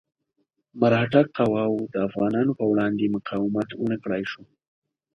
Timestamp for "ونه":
3.73-3.97